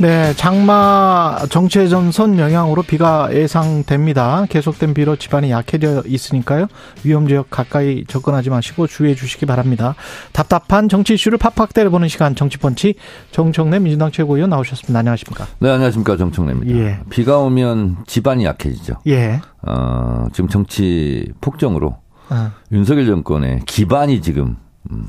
네, 0.00 0.32
장마 0.32 1.36
정체 1.50 1.86
전선 1.86 2.38
영향으로 2.38 2.82
비가 2.82 3.28
예상됩니다. 3.34 4.46
계속된 4.48 4.94
비로 4.94 5.16
집안이 5.16 5.50
약해져 5.50 6.02
있으니까요. 6.06 6.68
위험 7.04 7.28
지역 7.28 7.50
가까이 7.50 8.06
접근하지 8.06 8.48
마시고 8.48 8.86
주의해 8.86 9.14
주시기 9.14 9.44
바랍니다. 9.44 9.94
답답한 10.32 10.88
정치 10.88 11.12
이슈를 11.12 11.36
팍팍 11.36 11.74
때려보는 11.74 12.08
시간 12.08 12.34
정치펀치 12.34 12.94
정청래 13.30 13.78
민주당 13.78 14.10
최고위원 14.10 14.48
나오셨습니다. 14.48 14.98
안녕하십니까? 15.00 15.46
네, 15.58 15.68
안녕하십니까 15.68 16.16
정청래입니다. 16.16 16.74
예. 16.78 17.00
비가 17.10 17.36
오면 17.36 18.04
집안이 18.06 18.46
약해지죠. 18.46 18.94
예. 19.08 19.42
어, 19.60 20.28
지금 20.32 20.48
정치 20.48 21.30
폭정으로 21.42 21.98
아, 22.30 22.52
윤석열 22.72 23.04
정권의 23.04 23.64
기반이 23.66 24.22
지금 24.22 24.56
음, 24.90 25.08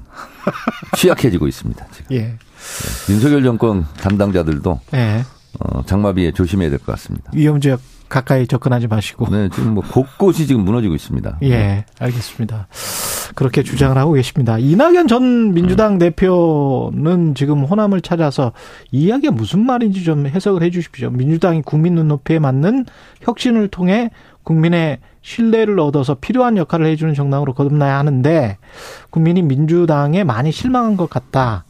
취약해지고 0.97 1.47
있습니다. 1.47 1.85
지금. 1.93 2.17
예. 2.17 2.35
윤석열 3.09 3.43
정권 3.43 3.85
담당자들도 4.01 4.79
예. 4.93 5.23
어, 5.59 5.81
장마비에 5.85 6.31
조심해야 6.31 6.69
될 6.69 6.79
것 6.79 6.87
같습니다. 6.93 7.31
위험 7.33 7.59
지역 7.59 7.81
가까이 8.09 8.45
접근하지 8.47 8.87
마시고. 8.87 9.29
네, 9.29 9.47
지금 9.53 9.73
뭐 9.73 9.83
곳곳이 9.89 10.45
지금 10.47 10.63
무너지고 10.65 10.95
있습니다. 10.95 11.37
예, 11.43 11.85
알겠습니다. 11.99 12.67
그렇게 13.35 13.63
주장을 13.63 13.97
하고 13.97 14.11
계십니다. 14.13 14.57
이낙연 14.57 15.07
전 15.07 15.53
민주당 15.53 15.97
대표는 15.97 17.35
지금 17.35 17.63
호남을 17.63 18.01
찾아서 18.01 18.51
이 18.91 19.03
이야기가 19.05 19.31
무슨 19.31 19.65
말인지 19.65 20.03
좀 20.03 20.27
해석을 20.27 20.63
해 20.63 20.69
주십시오. 20.69 21.09
민주당이 21.09 21.61
국민 21.61 21.95
눈높이에 21.95 22.39
맞는 22.39 22.85
혁신을 23.21 23.69
통해 23.69 24.09
국민의 24.43 24.99
신뢰를 25.21 25.79
얻어서 25.79 26.15
필요한 26.15 26.57
역할을 26.57 26.85
해주는 26.87 27.13
정당으로 27.13 27.53
거듭나야 27.53 27.97
하는데 27.97 28.57
국민이 29.09 29.41
민주당에 29.41 30.23
많이 30.23 30.51
실망한 30.51 30.97
것 30.97 31.09
같다. 31.09 31.63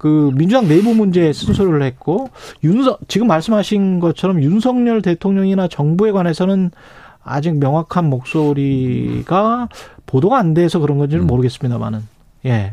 그 0.00 0.30
민주당 0.34 0.66
내부 0.66 0.94
문제에 0.94 1.30
순서를 1.34 1.82
했고 1.82 2.30
윤석 2.64 3.00
지금 3.06 3.26
말씀하신 3.26 4.00
것처럼 4.00 4.42
윤석열 4.42 5.02
대통령이나 5.02 5.68
정부에 5.68 6.10
관해서는 6.10 6.70
아직 7.22 7.58
명확한 7.58 8.08
목소리가 8.08 9.68
보도가 10.06 10.38
안 10.38 10.54
돼서 10.54 10.78
그런 10.78 10.96
건지는 10.96 11.26
모르겠습니다만은 11.26 12.00
예. 12.46 12.72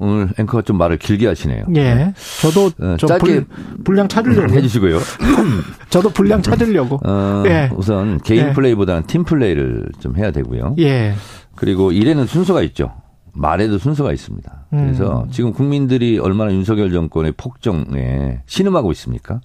오늘 0.00 0.30
앵커가 0.36 0.62
좀 0.62 0.78
말을 0.78 0.98
길게 0.98 1.28
하시네요. 1.28 1.66
예. 1.76 2.12
저도 2.40 2.72
어, 2.80 2.96
저 2.98 3.06
짧게 3.06 3.44
불, 3.44 3.46
분량 3.84 4.08
찾으려고 4.08 4.50
해주시고요. 4.52 4.98
저도 5.90 6.08
분량 6.10 6.42
찾으려고. 6.42 6.98
어, 7.04 7.44
예. 7.46 7.70
우선 7.76 8.18
개인 8.18 8.48
예. 8.48 8.52
플레이보다는 8.52 9.06
팀 9.06 9.22
플레이를 9.22 9.86
좀 10.00 10.16
해야 10.16 10.32
되고요. 10.32 10.74
예. 10.80 11.14
그리고 11.54 11.92
일에는 11.92 12.26
순서가 12.26 12.62
있죠. 12.62 12.90
말에도 13.32 13.78
순서가 13.78 14.12
있습니다. 14.12 14.66
그래서 14.70 15.22
음. 15.22 15.30
지금 15.30 15.52
국민들이 15.52 16.18
얼마나 16.18 16.52
윤석열 16.52 16.92
정권의 16.92 17.32
폭정에 17.36 18.40
신음하고 18.46 18.92
있습니까? 18.92 19.40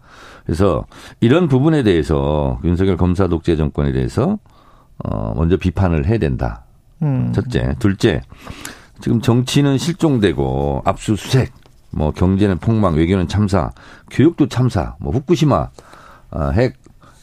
그래서 0.46 0.86
이런 1.20 1.48
부분에 1.48 1.84
대해서 1.84 2.60
윤석열 2.64 2.98
검사 2.98 3.28
독재 3.28 3.56
정권에 3.56 3.92
대해서 3.92 4.40
어 5.04 5.34
먼저 5.36 5.58
비판을 5.58 6.06
해야 6.08 6.18
된다. 6.18 6.64
음. 7.02 7.32
첫째, 7.34 7.76
둘째. 7.80 8.22
지금 9.00 9.22
정치는 9.22 9.78
실종되고 9.78 10.82
압수수색, 10.84 11.54
뭐 11.92 12.12
경제는 12.12 12.58
폭망, 12.58 12.96
외교는 12.96 13.28
참사, 13.28 13.72
교육도 14.10 14.48
참사, 14.48 14.96
뭐 15.00 15.14
후쿠시마 15.14 15.70
아, 16.32 16.50
핵 16.50 16.76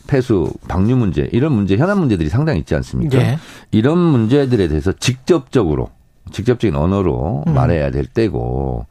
폐수 0.06 0.52
방류 0.68 0.96
문제 0.96 1.28
이런 1.32 1.52
문제 1.52 1.76
현안 1.76 1.98
문제들이 1.98 2.28
상당히 2.28 2.60
있지 2.60 2.74
않습니까? 2.74 3.18
예. 3.18 3.38
이런 3.70 3.98
문제들에 3.98 4.68
대해서 4.68 4.92
직접적으로 4.92 5.90
직접적인 6.30 6.76
언어로 6.76 7.44
음. 7.46 7.54
말해야 7.54 7.90
될 7.90 8.06
때고 8.06 8.86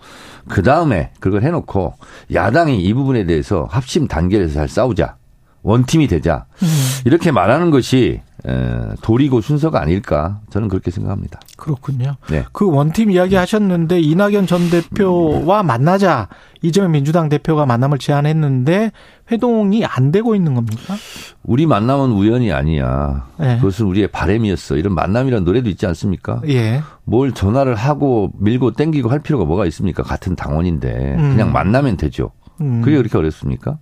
그 0.49 0.61
다음에 0.61 1.11
그걸 1.19 1.43
해놓고 1.43 1.93
야당이 2.33 2.81
이 2.81 2.93
부분에 2.93 3.25
대해서 3.25 3.67
합심 3.69 4.07
단결해서 4.07 4.53
잘 4.53 4.69
싸우자 4.69 5.15
원팀이 5.63 6.07
되자 6.07 6.45
음. 6.61 6.67
이렇게 7.05 7.31
말하는 7.31 7.71
것이 7.71 8.21
에, 8.45 8.79
도리고 9.01 9.39
순서가 9.39 9.81
아닐까 9.81 10.41
저는 10.49 10.67
그렇게 10.67 10.91
생각합니다. 10.91 11.39
그렇군요. 11.55 12.17
네. 12.29 12.43
그 12.51 12.69
원팀 12.69 13.11
이야기 13.11 13.35
하셨는데 13.35 14.01
이낙연 14.01 14.47
전 14.47 14.69
대표와 14.69 15.63
만나자 15.63 16.27
이재명 16.61 16.91
민주당 16.91 17.29
대표가 17.29 17.65
만남을 17.65 17.99
제안했는데 17.99 18.91
회동이 19.31 19.85
안 19.85 20.11
되고 20.11 20.35
있는 20.35 20.53
겁니까? 20.55 20.95
우리 21.43 21.65
만남은 21.65 22.11
우연이 22.11 22.51
아니야. 22.51 23.27
네. 23.39 23.57
그것은 23.57 23.85
우리의 23.85 24.09
바램이었어. 24.09 24.75
이런 24.75 24.93
만남이라는 24.93 25.45
노래도 25.45 25.69
있지 25.69 25.85
않습니까? 25.87 26.41
예. 26.49 26.81
뭘 27.05 27.31
전화를 27.31 27.75
하고 27.75 28.31
밀고 28.39 28.71
땡기고 28.71 29.09
할 29.09 29.19
필요가 29.19 29.45
뭐가 29.45 29.65
있습니까? 29.67 30.03
같은 30.03 30.35
당원인데 30.35 31.15
음. 31.17 31.31
그냥 31.31 31.53
만나면 31.53 31.95
되죠. 31.95 32.31
음. 32.59 32.81
그게 32.81 32.97
그렇게 32.97 33.17
어렵습니까? 33.17 33.77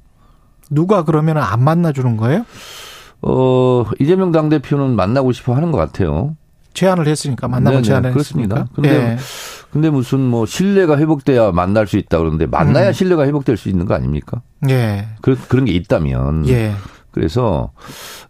누가 0.72 1.04
그러면 1.04 1.38
안 1.38 1.64
만나주는 1.64 2.18
거예요? 2.18 2.46
어, 3.22 3.86
이재명 4.00 4.32
당대표는 4.32 4.96
만나고 4.96 5.32
싶어 5.32 5.54
하는 5.54 5.72
것 5.72 5.78
같아요. 5.78 6.36
제안을 6.74 7.06
했으니까 7.08 7.48
네네, 7.48 7.82
제안을 7.82 8.12
그렇습니다. 8.12 8.56
했으니까. 8.56 8.74
근데 8.76 8.90
예. 8.90 9.18
근데 9.72 9.90
무슨 9.90 10.22
뭐 10.22 10.46
신뢰가 10.46 10.98
회복돼야 10.98 11.52
만날 11.52 11.86
수 11.86 11.98
있다 11.98 12.18
그러는데 12.18 12.46
만나야 12.46 12.88
음. 12.88 12.94
신뢰가 12.94 13.26
회복될 13.26 13.58
수 13.58 13.70
있는 13.70 13.86
거 13.86 13.94
아닙니까? 13.94 14.42
예. 14.70 15.08
그, 15.22 15.38
그런 15.48 15.66
게 15.66 15.74
있다면. 15.74 16.48
예. 16.48 16.74
그래서 17.12 17.72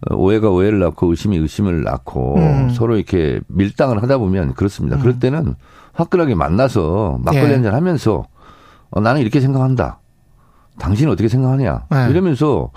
어, 0.10 0.16
오해가 0.16 0.50
오해를 0.50 0.80
낳고 0.80 1.12
의심이 1.12 1.38
의심을 1.38 1.84
낳고 1.84 2.38
음. 2.38 2.70
서로 2.72 2.96
이렇게 2.96 3.40
밀당을 3.48 4.02
하다 4.02 4.18
보면 4.18 4.56
그렇습니다. 4.56 4.98
그럴 4.98 5.20
때는 5.20 5.54
화끈하게 5.94 6.34
만나서 6.36 7.20
막걸리 7.22 7.50
예. 7.50 7.54
한잔 7.54 7.76
하면서 7.76 8.26
어, 8.90 9.00
나는 9.00 9.22
이렇게 9.22 9.40
생각한다. 9.40 10.00
당신은 10.80 11.12
어떻게 11.12 11.28
생각하냐. 11.28 11.86
네. 11.90 12.08
이러면서 12.10 12.72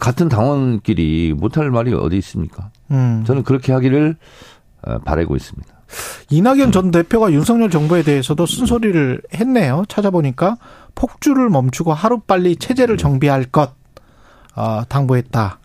같은 0.00 0.28
당원끼리 0.28 1.34
못할 1.36 1.70
말이 1.70 1.92
어디 1.92 2.16
있습니까? 2.18 2.70
음. 2.90 3.24
저는 3.26 3.42
그렇게 3.42 3.72
하기를 3.72 4.16
어, 4.82 4.98
바라고 4.98 5.36
있습니다. 5.36 5.72
이낙연 6.30 6.72
전 6.72 6.90
대표가 6.90 7.30
윤석열 7.32 7.70
정부에 7.70 8.02
대해서도 8.02 8.46
쓴소리를 8.46 9.22
했네요. 9.34 9.84
찾아보니까 9.88 10.56
폭주를 10.94 11.50
멈추고 11.50 11.92
하루빨리 11.92 12.56
체제를 12.56 12.96
정비할 12.96 13.44
것 13.44 13.74
어, 14.54 14.82
당부했다. 14.88 15.58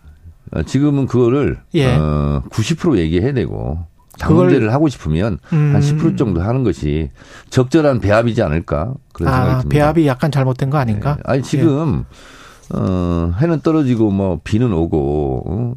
어, 0.52 0.62
지금은 0.62 1.06
그거를 1.06 1.60
예. 1.74 1.94
어, 1.94 2.42
90% 2.50 2.98
얘기해야 2.98 3.32
되고 3.32 3.78
당대를 4.18 4.72
하고 4.72 4.88
싶으면 4.88 5.38
음. 5.52 5.74
한10% 5.76 6.18
정도 6.18 6.42
하는 6.42 6.64
것이 6.64 7.10
적절한 7.50 8.00
배합이지 8.00 8.42
않을까 8.42 8.94
그런 9.12 9.32
생각이 9.32 9.50
아, 9.50 9.58
듭니다. 9.60 9.68
배합이 9.68 10.06
약간 10.06 10.30
잘못된 10.30 10.70
거 10.70 10.78
아닌가? 10.78 11.16
네. 11.16 11.22
아니 11.24 11.42
지금 11.42 12.04
어, 12.74 13.32
해는 13.40 13.60
떨어지고 13.60 14.10
뭐 14.10 14.40
비는 14.44 14.72
오고 14.72 15.44
어? 15.46 15.74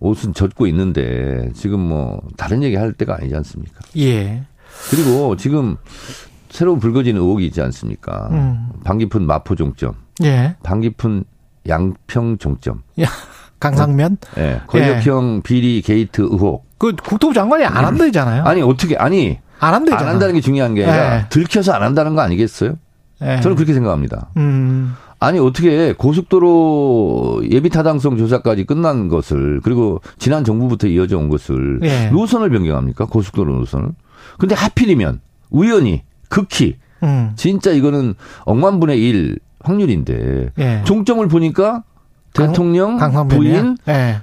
옷은 0.00 0.32
젖고 0.34 0.66
있는데 0.68 1.50
지금 1.54 1.80
뭐 1.80 2.22
다른 2.36 2.62
얘기 2.62 2.76
할 2.76 2.92
때가 2.92 3.16
아니지 3.16 3.34
않습니까? 3.36 3.80
예. 3.96 4.44
그리고 4.90 5.36
지금 5.36 5.76
새로 6.50 6.76
불거지는 6.78 7.20
의혹이 7.20 7.46
있지 7.46 7.60
않습니까? 7.60 8.28
음. 8.30 8.68
방깊은 8.84 9.22
마포 9.26 9.56
종점, 9.56 9.94
예. 10.22 10.56
방깊은 10.62 11.24
양평 11.68 12.38
종점, 12.38 12.82
야, 13.00 13.06
강상면? 13.60 14.18
예, 14.38 14.60
권력형 14.66 15.42
비리 15.42 15.82
게이트 15.82 16.22
의혹. 16.22 16.66
그 16.78 16.94
국토부 16.94 17.34
장관이 17.34 17.64
안 17.64 17.84
한다잖아요. 17.84 18.44
아니 18.44 18.62
어떻게 18.62 18.96
아니 18.96 19.38
안 19.58 19.74
한다잖아. 19.74 20.02
안 20.02 20.08
한다는 20.14 20.34
게 20.34 20.40
중요한 20.40 20.74
게 20.74 20.84
아니라 20.86 21.16
네. 21.18 21.24
들켜서 21.28 21.72
안 21.72 21.82
한다는 21.82 22.14
거 22.14 22.20
아니겠어요? 22.20 22.74
예. 23.22 23.40
저는 23.40 23.56
그렇게 23.56 23.74
생각합니다. 23.74 24.30
음. 24.36 24.94
아니 25.20 25.40
어떻게 25.40 25.92
고속도로 26.48 27.42
예비 27.50 27.68
타당성 27.70 28.16
조사까지 28.16 28.64
끝난 28.64 29.08
것을 29.08 29.60
그리고 29.64 30.00
지난 30.18 30.44
정부부터 30.44 30.86
이어져 30.86 31.18
온 31.18 31.28
것을 31.28 31.80
예. 31.82 32.06
노선을 32.10 32.50
변경합니까 32.50 33.06
고속도로 33.06 33.54
노선을? 33.54 33.88
근데 34.38 34.54
하필이면 34.54 35.20
우연히 35.50 36.02
극히 36.28 36.76
음. 37.02 37.32
진짜 37.36 37.72
이거는 37.72 38.14
억만 38.44 38.78
분의 38.78 39.02
일 39.02 39.38
확률인데 39.60 40.50
예. 40.58 40.82
종점을 40.84 41.26
보니까 41.26 41.72
강- 41.72 41.82
대통령 42.32 42.96
강상면이야? 42.98 43.60
부인 43.62 43.76
예. 43.88 44.20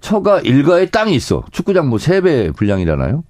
처가 0.00 0.40
일가에 0.40 0.86
땅이 0.86 1.14
있어 1.14 1.44
축구장 1.52 1.88
뭐 1.88 1.98
세 1.98 2.20
배 2.20 2.50
분량이잖아요. 2.50 3.22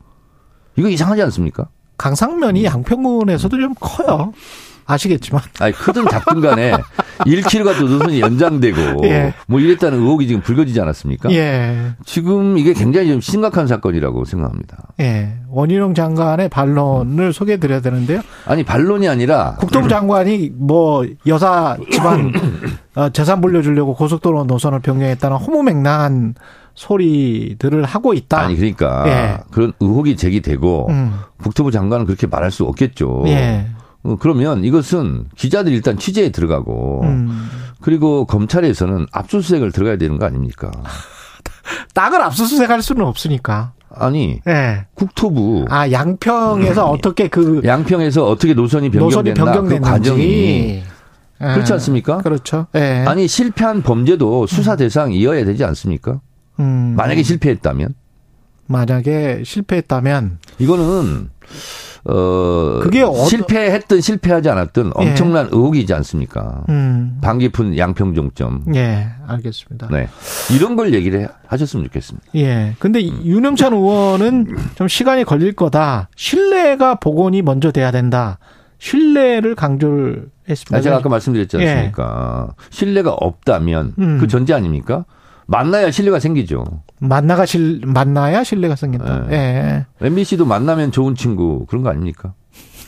이거 0.77 0.89
이상하지 0.89 1.23
않습니까? 1.23 1.69
강상면이 1.99 2.65
양평군에서도 2.65 3.59
좀 3.61 3.75
커요. 3.79 4.33
아시겠지만. 4.87 5.43
아니, 5.61 5.73
크든 5.73 6.09
작든 6.09 6.41
간에 6.41 6.73
1km가 7.21 7.79
또 7.79 7.89
노선이 7.89 8.21
연장되고 8.21 9.05
예. 9.09 9.35
뭐 9.47 9.61
이랬다는 9.61 9.99
의혹이 9.99 10.27
지금 10.27 10.41
불거지지 10.41 10.81
않았습니까? 10.81 11.31
예. 11.33 11.93
지금 12.05 12.59
이게 12.59 12.73
굉장히 12.73 13.09
좀 13.09 13.21
심각한 13.21 13.67
사건이라고 13.67 14.25
생각합니다. 14.25 14.79
예. 15.01 15.35
원희룡 15.49 15.95
장관의 15.95 16.49
반론을 16.49 17.33
소개해 17.33 17.59
드려야 17.59 17.81
되는데요. 17.81 18.21
아니, 18.47 18.65
반론이 18.65 19.09
아니라 19.09 19.57
국토부 19.59 19.89
장관이 19.89 20.53
뭐 20.55 21.05
여사 21.27 21.77
집안 21.91 22.33
어, 22.95 23.09
재산 23.11 23.41
물려주려고 23.41 23.95
고속도로 23.95 24.45
노선을 24.45 24.81
변경했다는 24.81 25.37
허무맹랑한 25.37 26.35
소리들을 26.75 27.85
하고 27.85 28.15
있다. 28.15 28.41
아니 28.41 28.57
그러니까 28.57 29.05
예. 29.07 29.39
그런 29.51 29.73
의혹이 29.81 30.17
제기되고 30.17 30.87
음. 30.91 31.15
국토부 31.43 31.71
장관은 31.71 32.07
그렇게 32.07 32.27
말할 32.27 32.51
수 32.51 32.65
없겠죠. 32.65 33.25
예. 33.27 33.67
어, 34.05 34.17
그러면 34.19 34.65
이것은 34.65 35.27
기자들이 35.37 35.75
일단 35.75 35.97
취재에 35.97 36.31
들어가고 36.31 37.03
음. 37.05 37.49
그리고 37.81 38.25
검찰에서는 38.27 39.07
압수수색을 39.13 39.73
들어가야 39.73 39.97
되는 39.97 40.19
거 40.19 40.27
아닙니까? 40.27 40.71
땅을 41.95 42.21
압수수색할 42.23 42.83
수는 42.83 43.05
없으니까. 43.05 43.73
아니 43.95 44.41
예. 44.49 44.87
국토부 44.95 45.67
아 45.69 45.91
양평에서 45.91 46.89
어떻게 46.89 47.29
그 47.29 47.61
양평에서 47.63 48.27
어떻게 48.27 48.55
노선이 48.55 48.89
노선이 48.89 49.35
변경됐나 49.35 49.81
그 49.81 49.81
과정이. 49.81 50.23
예. 50.23 50.85
그렇지 51.39 51.73
않습니까? 51.75 52.19
그렇죠. 52.19 52.67
예. 52.75 53.05
아니 53.07 53.29
실패한 53.29 53.83
범죄도 53.83 54.47
수사 54.47 54.77
대상이어야 54.77 55.45
되지 55.45 55.65
않습니까? 55.65 56.21
음. 56.61 56.95
만약에 56.97 57.23
실패했다면 57.23 57.95
만약에 58.73 59.43
실패했다면 59.45 60.39
이거는 60.59 61.29
어 62.05 62.81
그게 62.83 63.03
어떤- 63.03 63.27
실패했든 63.27 64.01
실패하지 64.01 64.49
않았든 64.51 64.91
엄청난 64.95 65.47
의혹이지 65.53 65.95
않습니까? 65.95 66.65
음. 66.69 67.19
방 67.23 67.39
깊은 67.39 67.79
양평 67.79 68.15
종점. 68.15 68.65
예, 68.75 69.07
알겠습니다. 69.29 69.87
네. 69.93 70.09
이런 70.53 70.75
걸 70.75 70.95
얘기를 70.95 71.21
해- 71.21 71.29
하셨으면 71.47 71.85
좋겠습니다. 71.87 72.27
예. 72.35 72.75
근데 72.81 72.99
이 72.99 73.13
윤영찬 73.25 73.73
의원은 73.73 74.57
좀 74.75 74.89
시간이 74.89 75.23
걸릴 75.23 75.53
거다. 75.53 76.09
신뢰가 76.17 76.97
복원이 76.97 77.43
먼저 77.43 77.71
돼야 77.71 77.93
된다. 77.93 78.39
신뢰를 78.81 79.55
강조를 79.55 80.27
했습니다. 80.49 80.77
아, 80.77 80.81
제가 80.81 80.97
아까 80.97 81.09
말씀드렸지 81.09 81.57
않습니까? 81.59 82.49
신뢰가 82.71 83.13
없다면 83.13 83.95
예. 83.97 84.03
음. 84.03 84.19
그 84.21 84.27
전제 84.27 84.53
아닙니까? 84.55 85.05
만나야 85.47 85.91
신뢰가 85.91 86.19
생기죠. 86.19 86.65
만나가 87.01 87.47
실 87.47 87.81
만나야 87.85 88.45
신뢰가 88.45 88.77
생긴다. 88.77 89.27
예. 89.31 89.87
MBC도 90.01 90.45
만나면 90.45 90.93
좋은 90.93 91.15
친구 91.15 91.67
그런 91.67 91.83
거 91.83 91.91
아닙니까? 91.91 92.35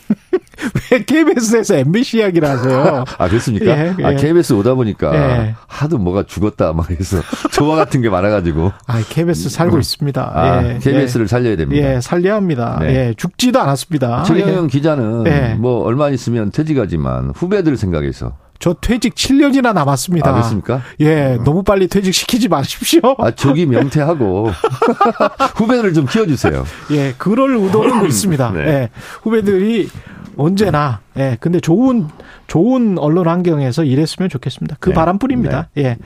왜 0.90 1.04
KBS에서 1.04 1.76
MBC 1.76 2.18
이야기를 2.18 2.48
하세요? 2.48 3.04
아 3.18 3.28
그렇습니까? 3.28 3.66
예, 3.66 3.94
예. 3.98 4.04
아 4.04 4.14
KBS 4.14 4.52
오다 4.54 4.74
보니까 4.74 5.14
예. 5.14 5.54
하도 5.66 5.98
뭐가 5.98 6.24
죽었다 6.24 6.72
막 6.72 6.90
해서 6.90 7.18
조화 7.52 7.76
같은 7.76 8.00
게 8.02 8.08
많아가지고 8.08 8.72
아, 8.86 9.02
KBS 9.08 9.48
살고 9.48 9.78
있습니다. 9.78 10.32
아, 10.34 10.64
예. 10.64 10.78
KBS를 10.78 11.28
살려야 11.28 11.56
됩니다. 11.56 11.86
예, 11.86 12.00
살려야 12.00 12.36
합니다. 12.36 12.78
네. 12.80 12.94
예, 12.94 13.14
죽지도 13.16 13.60
않았습니다. 13.60 14.24
최경영 14.24 14.64
예. 14.64 14.68
기자는 14.68 15.26
예. 15.26 15.54
뭐 15.58 15.82
얼마 15.84 16.10
있으면 16.10 16.50
퇴직하지만 16.50 17.32
후배들 17.34 17.76
생각해서 17.76 18.36
저 18.64 18.72
퇴직 18.80 19.14
7년이나 19.14 19.74
남았습니다. 19.74 20.30
아 20.30 20.32
그렇습니까? 20.32 20.80
예, 21.00 21.38
너무 21.44 21.62
빨리 21.62 21.86
퇴직시키지 21.86 22.48
마십시오. 22.48 23.14
아 23.18 23.30
저기 23.30 23.66
명퇴하고 23.66 24.48
후배들을 25.56 25.92
좀 25.92 26.06
키워주세요. 26.06 26.64
예, 26.92 27.14
그럴 27.18 27.56
의도는 27.56 28.06
있습니다. 28.08 28.52
네. 28.52 28.60
예, 28.66 28.90
후배들이 29.22 29.90
언제나, 30.36 31.00
예, 31.16 31.36
근데 31.40 31.60
좋은, 31.60 32.08
좋은 32.46 32.98
언론 32.98 33.28
환경에서 33.28 33.84
일했으면 33.84 34.28
좋겠습니다. 34.28 34.76
그 34.80 34.90
네. 34.90 34.94
바람뿐입니다. 34.94 35.68
예. 35.78 35.96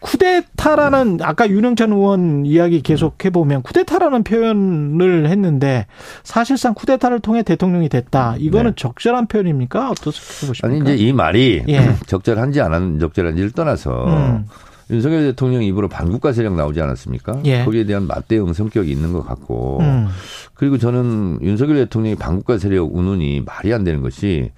쿠데타라는, 0.00 1.18
아까 1.22 1.48
윤영찬 1.48 1.92
의원 1.92 2.46
이야기 2.46 2.82
계속 2.82 3.24
해보면, 3.24 3.62
쿠데타라는 3.62 4.24
표현을 4.24 5.28
했는데, 5.28 5.86
사실상 6.22 6.74
쿠데타를 6.74 7.20
통해 7.20 7.42
대통령이 7.42 7.88
됐다. 7.88 8.36
이거는 8.38 8.72
네. 8.72 8.74
적절한 8.76 9.26
표현입니까? 9.26 9.90
어떻게 9.90 10.10
보십니까? 10.10 10.66
아니 10.66 10.78
이제 10.80 10.96
이 10.96 11.12
말이 11.12 11.62
예. 11.68 11.94
적절한지 12.06 12.60
안 12.60 12.98
적절한지를 12.98 13.52
떠나서 13.52 14.04
음. 14.06 14.46
윤석열 14.90 15.22
대통령 15.22 15.62
입으로 15.62 15.88
반국가 15.88 16.32
세력 16.32 16.54
나오지 16.54 16.80
않았습니까? 16.80 17.40
예. 17.44 17.64
거기에 17.64 17.84
대한 17.84 18.06
맞대응 18.06 18.52
성격이 18.52 18.90
있는 18.90 19.12
것 19.12 19.24
같고 19.26 19.78
음. 19.80 20.08
그리고 20.54 20.78
저는 20.78 21.38
윤석열 21.42 21.76
대통령이 21.76 22.16
반국가 22.16 22.58
세력 22.58 22.94
운운이 22.94 23.42
말이 23.46 23.72
안 23.72 23.84
되는 23.84 24.02
것이 24.02 24.50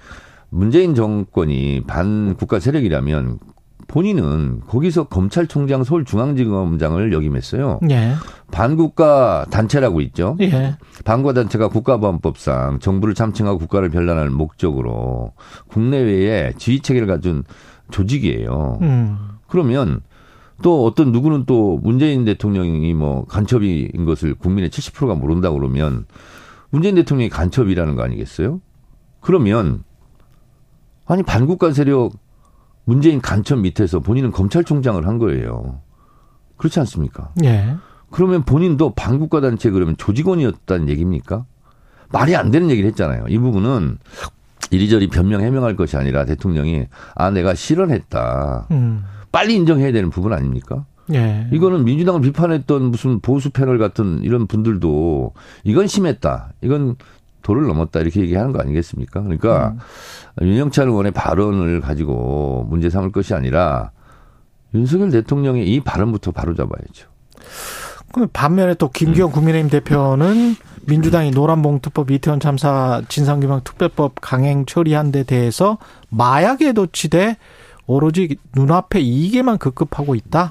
문재인 0.49 0.95
정권이 0.95 1.85
반국가 1.87 2.61
세력이라면 2.61 3.39
본인은 3.89 4.63
거기서 4.67 5.05
검찰총장 5.05 5.85
서울중앙지검장을 5.85 7.13
역임했어요. 7.13 7.81
예. 7.91 8.15
반국가 8.51 9.45
단체라고 9.51 10.01
있죠. 10.03 10.37
예. 10.41 10.77
반국가 11.05 11.35
단체가 11.35 11.69
국가보안법상 11.69 12.79
정부를 12.79 13.15
참칭하고 13.15 13.59
국가를 13.59 13.91
변란할 13.91 14.31
목적으로 14.31 15.33
국내외에 15.69 16.53
지휘 16.57 16.81
체계를 16.81 17.07
가진 17.07 17.45
조직이에요. 17.91 18.79
음. 18.81 19.19
그러면 19.47 20.01
또 20.63 20.85
어떤 20.85 21.13
누구는 21.13 21.45
또 21.47 21.79
문재인 21.83 22.25
대통령이 22.25 22.95
뭐 22.95 23.25
간첩인 23.27 24.05
것을 24.07 24.35
국민의 24.35 24.71
70%가 24.71 25.15
모른다 25.15 25.51
그러면 25.51 26.07
문재인 26.71 26.95
대통령이 26.95 27.29
간첩이라는 27.29 27.97
거 27.97 28.03
아니겠어요? 28.03 28.61
그러면 29.21 29.85
아니 31.07 31.23
반국가 31.23 31.73
세력 31.73 32.13
문재인 32.85 33.21
간첩 33.21 33.59
밑에서 33.61 34.01
본인은 34.01 34.33
검찰총장을 34.33 35.07
한 35.07 35.19
거예요. 35.19 35.81
그렇지 36.57 36.81
않습니까? 36.81 37.33
예. 37.45 37.77
그러면 38.11 38.45
본인도 38.45 38.95
반국가 38.95 39.41
단체 39.41 39.71
그러면 39.71 39.97
조직원이었다는 39.97 40.89
얘기입니까? 40.89 41.45
말이 42.11 42.37
안 42.37 42.51
되는 42.51 42.71
얘기를 42.71 42.89
했잖아요. 42.91 43.27
이 43.29 43.39
부분은 43.39 43.99
이리저리 44.71 45.09
변명 45.09 45.43
해명할 45.43 45.77
것이 45.77 45.97
아니라 45.97 46.25
대통령이 46.25 46.87
아 47.15 47.31
내가 47.31 47.55
실언했다. 47.55 48.69
음. 48.71 49.05
빨리 49.33 49.55
인정해야 49.55 49.93
되는 49.93 50.11
부분 50.11 50.33
아닙니까? 50.33 50.85
예. 51.13 51.49
이거는 51.53 51.85
민주당을 51.85 52.21
비판했던 52.21 52.83
무슨 52.91 53.21
보수 53.21 53.51
패널 53.51 53.79
같은 53.79 54.21
이런 54.23 54.47
분들도 54.47 55.33
이건 55.65 55.87
심했다. 55.87 56.53
이건 56.61 56.97
도를 57.43 57.67
넘었다. 57.67 58.01
이렇게 58.01 58.21
얘기하는 58.21 58.53
거 58.53 58.61
아니겠습니까? 58.61 59.23
그러니까 59.23 59.75
윤영찬 60.41 60.89
의원의 60.89 61.13
발언을 61.13 61.81
가지고 61.81 62.67
문제 62.69 62.89
삼을 62.89 63.11
것이 63.11 63.35
아니라 63.35 63.91
윤석열 64.75 65.11
대통령의 65.11 65.67
이 65.69 65.81
발언부터 65.81 66.31
바로 66.31 66.55
잡아야죠. 66.55 67.09
그 68.13 68.27
반면에 68.27 68.75
또 68.75 68.91
김기현 68.91 69.33
국민의힘 69.33 69.71
대표는 69.71 70.55
민주당이 70.87 71.31
노란봉투법 71.31 72.11
이태원 72.11 72.41
참사 72.41 73.03
진상규명 73.09 73.63
특별법 73.65 74.17
강행 74.21 74.67
처리한 74.67 75.13
데 75.13 75.23
대해서 75.23 75.79
마약에 76.11 76.73
도취돼 76.73 77.37
오로지 77.87 78.37
눈앞에 78.55 79.01
이게만 79.01 79.59
급급하고 79.59 80.15
있다. 80.15 80.51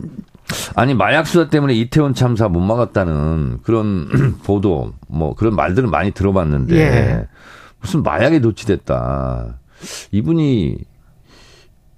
아니 0.75 0.93
마약 0.93 1.27
수사 1.27 1.47
때문에 1.49 1.73
이태원 1.73 2.13
참사 2.13 2.47
못 2.47 2.59
막았다는 2.59 3.59
그런 3.63 4.09
보도 4.43 4.93
뭐 5.07 5.33
그런 5.33 5.55
말들은 5.55 5.89
많이 5.89 6.11
들어봤는데 6.11 6.75
예. 6.75 7.27
무슨 7.79 8.03
마약에 8.03 8.39
도취됐다. 8.39 9.59
이분이 10.11 10.77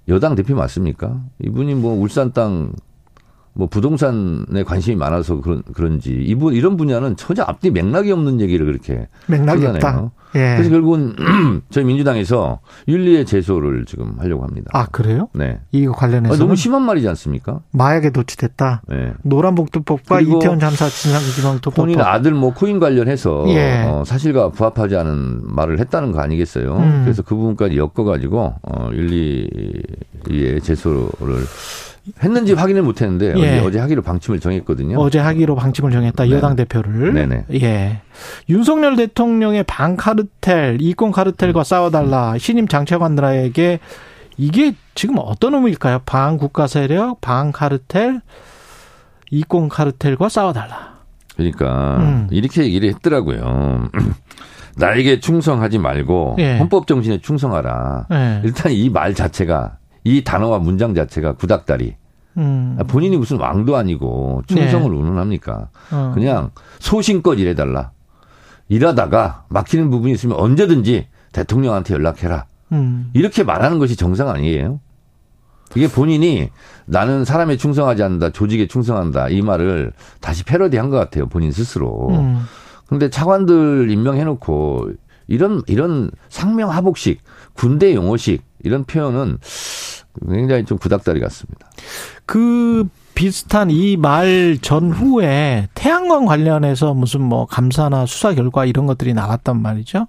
여당 0.08 0.34
대표 0.34 0.54
맞습니까? 0.54 1.20
이분이 1.44 1.74
뭐 1.74 1.94
울산 1.94 2.32
땅 2.32 2.72
뭐 3.56 3.68
부동산에 3.68 4.64
관심이 4.66 4.96
많아서 4.96 5.40
그런 5.40 5.62
그런지 5.72 6.12
이분 6.12 6.54
이런 6.54 6.76
분야는 6.76 7.16
전혀 7.16 7.42
앞뒤 7.44 7.70
맥락이 7.70 8.10
없는 8.10 8.40
얘기를 8.40 8.66
그렇게 8.66 9.06
맥락이. 9.28 9.64
없다. 9.66 10.10
예. 10.34 10.54
그래서 10.56 10.70
결국은 10.70 11.14
저희 11.70 11.84
민주당에서 11.84 12.58
윤리의 12.88 13.24
제소를 13.24 13.84
지금 13.84 14.14
하려고 14.18 14.42
합니다. 14.42 14.68
아 14.72 14.86
그래요? 14.86 15.28
네. 15.32 15.60
이거 15.70 15.92
아, 15.92 15.94
관련해서 15.94 16.36
너무 16.36 16.56
심한 16.56 16.82
말이지 16.82 17.06
않습니까? 17.10 17.60
마약에 17.70 18.10
도취됐다. 18.10 18.82
네. 18.88 19.12
그리고 20.24 20.38
이태원 20.38 20.58
참사 20.58 20.88
진상규명 20.88 21.60
본인. 21.76 22.00
아들 22.00 22.32
뭐 22.32 22.52
코인 22.52 22.80
관련해서 22.80 23.44
예. 23.50 23.84
어, 23.86 24.02
사실과 24.04 24.48
부합하지 24.50 24.96
않은 24.96 25.42
말을 25.54 25.78
했다는 25.78 26.10
거 26.10 26.18
아니겠어요? 26.20 26.76
음. 26.76 27.02
그래서 27.04 27.22
그 27.22 27.36
부분까지 27.36 27.76
엮어가지고 27.76 28.54
어, 28.62 28.88
윤리의 28.92 30.60
제소를 30.62 31.06
했는지 32.22 32.52
확인을 32.52 32.82
못했는데 32.82 33.34
예. 33.36 33.58
어제, 33.58 33.66
어제 33.66 33.78
하기로 33.78 34.02
방침을 34.02 34.40
정했거든요. 34.40 34.98
어제 34.98 35.18
하기로 35.18 35.54
방침을 35.56 35.90
정했다. 35.90 36.24
네. 36.24 36.30
여당 36.32 36.54
대표를. 36.56 37.14
네네. 37.14 37.44
예. 37.62 38.00
윤석열 38.48 38.96
대통령의 38.96 39.64
반카르텔, 39.64 40.78
이권 40.80 41.12
카르텔과 41.12 41.64
싸워달라. 41.64 42.36
신임 42.38 42.68
장차관들에게 42.68 43.80
이게 44.36 44.74
지금 44.94 45.16
어떤 45.18 45.54
의미일까요? 45.54 46.00
반국가 46.04 46.66
세력, 46.66 47.20
반카르텔, 47.20 48.20
이권 49.30 49.68
카르텔과 49.68 50.28
싸워달라. 50.28 50.94
그러니까 51.36 51.96
음. 52.00 52.28
이렇게 52.30 52.64
얘기를 52.64 52.88
했더라고요. 52.90 53.88
나에게 54.76 55.20
충성하지 55.20 55.78
말고 55.78 56.36
예. 56.40 56.58
헌법 56.58 56.86
정신에 56.86 57.18
충성하라. 57.20 58.06
예. 58.12 58.40
일단 58.44 58.72
이 58.72 58.90
말 58.90 59.14
자체가 59.14 59.78
이 60.04 60.22
단어와 60.22 60.58
문장 60.58 60.94
자체가 60.94 61.32
구닥다리. 61.34 61.96
음. 62.36 62.78
본인이 62.88 63.16
무슨 63.16 63.38
왕도 63.38 63.76
아니고 63.76 64.42
충성을 64.46 64.92
운운합니까? 64.92 65.68
어. 65.92 66.12
그냥 66.14 66.50
소신껏 66.78 67.38
일해달라. 67.38 67.92
일하다가 68.68 69.44
막히는 69.48 69.90
부분이 69.90 70.12
있으면 70.12 70.36
언제든지 70.38 71.08
대통령한테 71.32 71.94
연락해라. 71.94 72.46
음. 72.72 73.10
이렇게 73.14 73.44
말하는 73.44 73.78
것이 73.78 73.96
정상 73.96 74.28
아니에요? 74.28 74.80
이게 75.76 75.88
본인이 75.88 76.50
나는 76.86 77.24
사람에 77.24 77.56
충성하지 77.56 78.02
않는다, 78.02 78.30
조직에 78.30 78.68
충성한다 78.68 79.28
이 79.28 79.42
말을 79.42 79.92
다시 80.20 80.44
패러디한 80.44 80.90
것 80.90 80.96
같아요 80.96 81.28
본인 81.28 81.50
스스로. 81.50 82.08
음. 82.10 82.44
근데 82.86 83.10
차관들 83.10 83.90
임명해놓고 83.90 84.90
이런 85.26 85.62
이런 85.66 86.10
상명하복식 86.28 87.22
군대 87.54 87.94
용어식 87.94 88.42
이런 88.62 88.84
표현은 88.84 89.38
굉장히 90.28 90.64
좀 90.64 90.78
구닥다리 90.78 91.20
같습니다. 91.20 91.68
그 92.26 92.88
비슷한 93.14 93.70
이 93.70 93.96
말 93.96 94.58
전후에 94.60 95.68
태양광 95.74 96.24
관련해서 96.26 96.94
무슨 96.94 97.20
뭐 97.22 97.46
감사나 97.46 98.06
수사 98.06 98.34
결과 98.34 98.64
이런 98.64 98.86
것들이 98.86 99.14
나왔단 99.14 99.60
말이죠. 99.60 100.06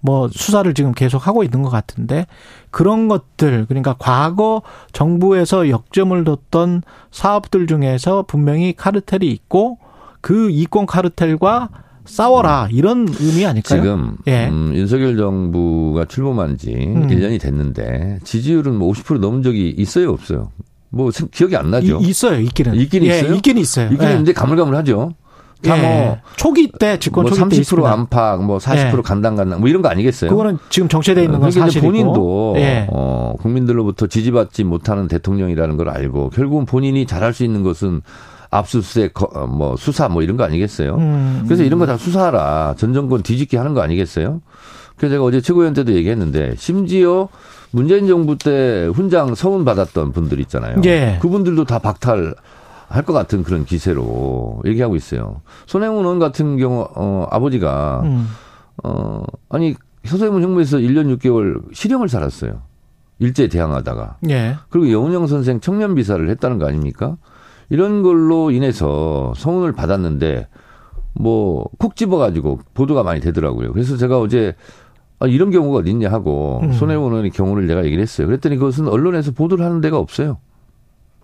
뭐 0.00 0.28
수사를 0.28 0.72
지금 0.74 0.92
계속 0.92 1.26
하고 1.26 1.42
있는 1.42 1.62
것 1.62 1.70
같은데 1.70 2.26
그런 2.70 3.08
것들 3.08 3.66
그러니까 3.66 3.96
과거 3.98 4.62
정부에서 4.92 5.68
역점을 5.68 6.22
뒀던 6.24 6.82
사업들 7.10 7.66
중에서 7.66 8.22
분명히 8.22 8.72
카르텔이 8.72 9.28
있고 9.28 9.78
그 10.20 10.50
이권 10.50 10.86
카르텔과 10.86 11.68
싸워라 12.08 12.68
이런 12.72 13.06
의미 13.20 13.46
아닐까요? 13.46 13.80
지금 13.82 14.16
예. 14.26 14.48
음, 14.48 14.72
윤석열 14.74 15.16
정부가 15.16 16.06
출범한 16.06 16.56
지 16.56 16.72
음. 16.74 17.06
1년이 17.06 17.40
됐는데 17.40 18.18
지지율은 18.24 18.74
뭐 18.76 18.90
50% 18.92 19.18
넘은 19.20 19.42
적이 19.42 19.74
있어요, 19.76 20.10
없어요? 20.10 20.50
뭐 20.90 21.10
생- 21.10 21.28
기억이 21.30 21.54
안 21.56 21.70
나죠. 21.70 21.98
이- 22.02 22.08
있어요, 22.08 22.40
있기는. 22.40 22.74
있긴 22.76 23.04
예, 23.04 23.18
있어요? 23.18 23.34
있긴 23.34 23.58
있어요. 23.58 23.90
있긴 23.92 24.06
예. 24.06 24.10
있는데 24.12 24.32
가물가물하죠. 24.32 25.12
다 25.60 25.76
예. 25.76 25.82
뭐, 26.06 26.18
초기 26.36 26.70
때 26.78 26.98
집권 27.00 27.24
뭐 27.24 27.32
초기 27.32 27.56
때30% 27.56 27.60
있습니다. 27.60 27.92
안팎, 27.92 28.40
뭐40% 28.42 28.98
예. 28.98 29.02
간당간당, 29.02 29.58
뭐 29.60 29.68
이런 29.68 29.82
거 29.82 29.88
아니겠어요? 29.88 30.30
그거는 30.30 30.56
지금 30.70 30.88
정체돼 30.88 31.22
있는 31.24 31.40
건 31.40 31.50
그러니까 31.50 31.66
사실이고. 31.66 31.86
본인도 31.90 32.54
예. 32.58 32.86
어, 32.90 33.34
국민들로부터 33.40 34.06
지지받지 34.06 34.62
못하는 34.62 35.08
대통령이라는 35.08 35.76
걸 35.76 35.88
알고 35.88 36.30
결국은 36.30 36.64
본인이 36.64 37.06
잘할 37.06 37.34
수 37.34 37.42
있는 37.44 37.64
것은 37.64 38.02
압수수색, 38.50 39.14
거- 39.14 39.28
어, 39.34 39.46
뭐 39.46 39.76
수사 39.76 40.08
뭐 40.08 40.22
이런 40.22 40.36
거 40.36 40.44
아니겠어요? 40.44 40.96
음. 40.96 41.42
그래서 41.46 41.62
이런 41.62 41.78
거 41.78 41.86
다 41.86 41.96
수사하라. 41.96 42.74
전 42.78 42.92
정권 42.94 43.22
뒤집기 43.22 43.56
하는 43.56 43.74
거 43.74 43.80
아니겠어요? 43.82 44.40
그래서 44.96 45.14
제가 45.14 45.24
어제 45.24 45.40
최고위원 45.40 45.74
때도 45.74 45.92
얘기했는데 45.92 46.54
심지어 46.56 47.28
문재인 47.70 48.06
정부 48.06 48.36
때 48.38 48.86
훈장 48.94 49.34
서운 49.34 49.64
받았던 49.64 50.12
분들 50.12 50.40
있잖아요. 50.40 50.80
예. 50.84 51.18
그분들도 51.20 51.64
다 51.64 51.78
박탈 51.78 52.34
할 52.88 53.04
것 53.04 53.12
같은 53.12 53.42
그런 53.42 53.66
기세로 53.66 54.62
얘기하고 54.64 54.96
있어요. 54.96 55.42
손혜원 55.66 55.98
의원 55.98 56.18
같은 56.18 56.56
경우 56.56 56.88
어 56.94 57.26
아버지가 57.30 58.00
음. 58.04 58.28
어 58.82 59.22
아니 59.50 59.74
서세문 60.04 60.42
형무에서 60.42 60.78
1년 60.78 61.14
6개월 61.18 61.60
실형을 61.74 62.08
살았어요. 62.08 62.62
일제 63.18 63.48
대항하다가 63.48 64.16
예. 64.30 64.56
그리고 64.70 64.90
여운영 64.90 65.26
선생 65.26 65.60
청년 65.60 65.94
비사를 65.96 66.28
했다는 66.30 66.58
거 66.58 66.66
아닙니까? 66.66 67.16
이런 67.70 68.02
걸로 68.02 68.50
인해서 68.50 69.32
성운을 69.36 69.72
받았는데 69.72 70.48
뭐 71.14 71.64
콕 71.78 71.96
집어가지고 71.96 72.60
보도가 72.74 73.02
많이 73.02 73.20
되더라고요. 73.20 73.72
그래서 73.72 73.96
제가 73.96 74.18
어제 74.20 74.54
아, 75.20 75.26
이런 75.26 75.50
경우가 75.50 75.78
어딨냐 75.80 76.10
하고 76.10 76.60
음. 76.62 76.72
손해원 76.72 77.10
의원의 77.10 77.30
경우를 77.32 77.66
내가 77.66 77.84
얘기를 77.84 78.00
했어요. 78.02 78.26
그랬더니 78.28 78.56
그것은 78.56 78.86
언론에서 78.88 79.32
보도를 79.32 79.64
하는 79.64 79.80
데가 79.80 79.98
없어요. 79.98 80.38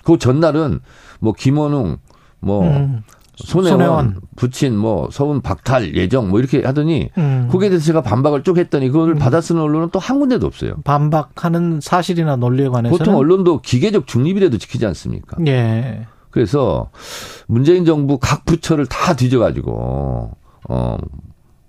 그 0.03 0.19
전날은 0.19 0.81
뭐 1.21 1.33
김원웅 1.33 1.99
뭐 2.41 2.67
음. 2.67 3.03
손혜원, 3.37 3.79
손혜원. 3.79 4.17
부친 4.37 4.77
뭐 4.77 5.09
서운 5.11 5.41
박탈 5.41 5.95
예정 5.97 6.29
뭐 6.31 6.39
이렇게 6.41 6.63
하더니 6.65 7.09
음. 7.19 7.49
거기에 7.51 7.69
대해서 7.69 7.85
제가 7.87 8.01
반박을 8.03 8.43
쭉 8.43 8.59
했더니 8.59 8.91
그걸 8.91 9.15
받아 9.15 9.41
쓰는 9.41 9.61
언론은 9.63 9.91
또 9.91 9.99
한 10.01 10.19
군데도 10.21 10.47
없어요. 10.47 10.75
반박하는 10.85 11.81
사실이나 11.81 12.37
논리에 12.37 12.69
관해서는 12.69 12.99
보통 12.99 13.17
언론도 13.17 13.61
기계적 13.63 14.07
중립이라도 14.07 14.59
지키지 14.59 14.87
않습니까? 14.87 15.37
예. 15.47 16.07
그래서 16.35 16.91
문재인 17.47 17.85
정부 17.85 18.19
각 18.19 18.45
부처를 18.45 18.87
다 18.87 19.15
뒤져가지고 19.15 20.33
어 20.69 20.99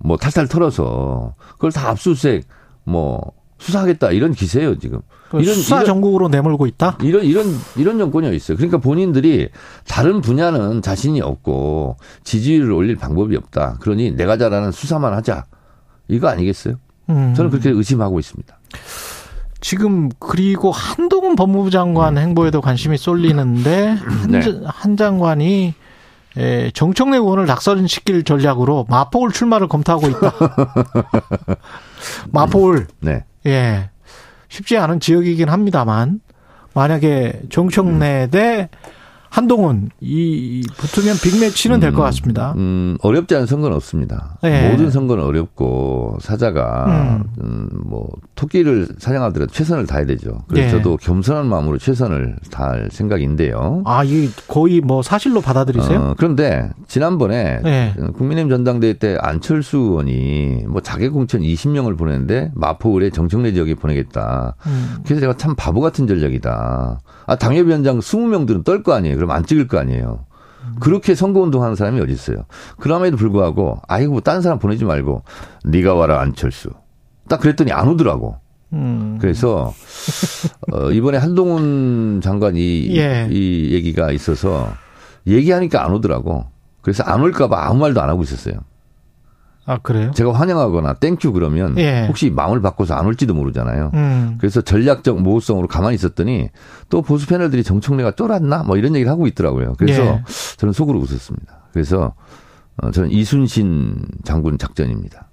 뭐 0.06 0.18
탈탈 0.18 0.48
털어서 0.48 1.34
그걸 1.54 1.72
다 1.72 1.90
압수수색 1.90 2.44
뭐 2.84 3.20
수사하겠다 3.58 4.12
이런 4.12 4.34
기세예요 4.34 4.78
지금. 4.78 5.02
그 5.30 5.44
수사 5.44 5.84
전국으로 5.84 6.28
내몰고 6.28 6.68
있다. 6.68 6.98
이런 7.02 7.24
이런 7.26 7.48
이런 7.76 7.98
정권이 7.98 8.34
있어요. 8.36 8.58
그러니까 8.58 8.78
본인들이 8.78 9.50
다른 9.88 10.22
분야는 10.22 10.82
자신이 10.84 11.22
없고 11.22 11.98
지지율을 12.24 12.72
올릴 12.72 12.96
방법이 12.96 13.36
없다. 13.36 13.78
그러니 13.80 14.12
내가 14.12 14.38
잘하는 14.38 14.72
수사만 14.72 15.14
하자. 15.14 15.46
이거 16.08 16.28
아니겠어요? 16.28 16.76
음. 17.10 17.34
저는 17.36 17.50
그렇게 17.50 17.70
의심하고 17.72 18.20
있습니다. 18.20 18.60
지금 19.70 20.10
그리고 20.20 20.70
한동훈 20.72 21.36
법무부 21.36 21.72
장관 21.72 22.20
행보에도 22.20 22.62
관심이 22.62 22.98
쏠리는데 23.00 23.94
한, 23.94 24.28
네. 24.30 24.40
자- 24.42 24.52
한 24.68 24.96
장관이 24.96 25.74
에, 26.38 26.70
정청래 26.70 27.18
의원을 27.18 27.48
낙선시킬 27.48 28.26
전략으로 28.26 28.86
마포울 28.88 29.32
출마를 29.32 29.68
검토하고 29.68 30.08
있다. 30.08 30.34
마포울 32.32 32.86
네. 33.00 33.24
예 33.48 33.90
쉽지 34.50 34.78
않은 34.78 35.00
지역이긴 35.00 35.50
합니다만 35.50 36.20
만약에 36.76 37.42
정청래 37.50 38.28
대 38.30 38.70
한동훈 39.36 39.90
이 40.00 40.64
붙으면 40.78 41.18
빅매치는 41.22 41.82
될것 41.82 42.02
같습니다. 42.06 42.54
음, 42.56 42.96
어렵지 43.02 43.36
않은 43.36 43.48
선거는 43.48 43.76
없습니다. 43.76 44.38
네. 44.42 44.70
모든 44.72 44.90
선거는 44.92 45.26
어렵고 45.26 46.20
사자가 46.22 47.20
음. 47.42 47.70
뭐 47.86 48.08
토끼를 48.36 48.88
사냥하더라도 48.98 49.52
최선을 49.52 49.88
다해야 49.88 50.06
되죠. 50.06 50.40
그래서 50.48 50.68
네. 50.68 50.72
저도 50.72 50.96
겸손한 50.96 51.48
마음으로 51.48 51.78
최선을 51.80 52.38
다할 52.50 52.88
생각인데요. 52.94 53.84
아, 53.86 54.06
이 54.06 54.30
거의 54.48 54.80
뭐 54.80 55.02
사실로 55.02 55.42
받아들이세요? 55.42 56.00
어, 56.00 56.14
그런데 56.18 56.70
지난번에 56.88 57.60
네. 57.62 57.94
국민의힘 58.16 58.50
전당대회 58.50 58.94
때 58.94 59.18
안철수 59.20 59.78
의원이 59.80 60.64
뭐 60.70 60.80
자객 60.82 61.10
공천 61.10 61.42
20명을 61.42 61.98
보냈는데 61.98 62.54
마포을에 62.56 63.10
정청래 63.10 63.52
지역에 63.52 63.76
보내겠다. 63.76 64.56
음. 64.66 64.96
그래서 65.04 65.20
제가 65.20 65.36
참 65.36 65.56
바보 65.58 65.82
같은 65.82 66.08
전략이다. 66.08 67.02
아, 67.28 67.36
당협위원장 67.36 68.00
20명들은 68.00 68.64
떨 68.64 68.86
거 68.86 68.94
아니에요. 68.94 69.18
그럼 69.26 69.32
안 69.38 69.46
찍을 69.46 69.68
거 69.68 69.80
아니에요. 69.80 70.26
그렇게 70.80 71.14
선거운동 71.16 71.64
하는 71.64 71.76
사람이 71.76 72.00
어디 72.02 72.12
있어요. 72.14 72.46
그럼에도 72.80 73.18
불구하고 73.18 73.82
아이고 73.88 74.14
뭐 74.14 74.22
딴 74.22 74.42
사람 74.42 74.60
보내지 74.60 74.86
말고 74.86 75.24
네가 75.66 75.94
와라 75.94 76.22
안철수. 76.22 76.70
딱 77.28 77.40
그랬더니 77.40 77.72
안 77.72 77.88
오더라고. 77.88 78.38
음. 78.74 79.18
그래서 79.22 79.74
어, 80.72 80.92
이번에 80.92 81.18
한동훈 81.18 82.20
장관 82.24 82.56
이 82.56 82.96
예. 82.98 83.28
이 83.32 83.74
얘기가 83.74 84.12
있어서 84.12 84.70
얘기하니까 85.28 85.84
안 85.86 85.92
오더라고. 85.94 86.46
그래서 86.82 87.04
안 87.04 87.22
올까봐 87.22 87.68
아무 87.68 87.80
말도 87.80 88.02
안 88.02 88.10
하고 88.10 88.24
있었어요. 88.24 88.56
아 89.68 89.80
그래요? 89.80 90.12
제가 90.12 90.32
환영하거나 90.32 90.94
thank 90.96 91.18
you 91.18 91.32
그러면 91.34 91.78
예. 91.80 92.06
혹시 92.08 92.30
마음을 92.30 92.62
바꿔서 92.62 92.94
안 92.94 93.08
올지도 93.08 93.34
모르잖아요. 93.34 93.92
음. 93.96 94.38
그래서 94.40 94.62
전략적 94.62 95.22
모호성으로 95.22 95.68
가만히 95.68 95.96
있었더니 95.96 96.50
또 96.90 97.02
보수 97.02 97.28
패널들이 97.28 97.64
정청래가 97.64 98.12
쫄았나 98.12 98.64
뭐 98.64 98.78
이런 98.78 98.94
얘기를 98.96 99.12
하고 99.12 99.26
있더라고요. 99.26 99.74
그래서 99.78 100.04
예. 100.04 100.24
저는 100.58 100.72
속으로 100.72 101.00
웃었습니다. 101.00 101.62
그래서 101.74 102.14
어, 102.78 102.92
저는 102.92 103.10
이순신 103.10 104.06
장군 104.24 104.58
작전입니다. 104.58 105.30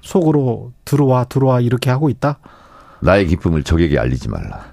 속으로 0.00 0.72
들어와 0.84 1.24
들어와 1.24 1.60
이렇게 1.60 1.90
하고 1.90 2.08
있다. 2.08 2.38
나의 3.00 3.26
기쁨을 3.26 3.64
적에게 3.64 3.98
알리지 3.98 4.28
말라. 4.28 4.64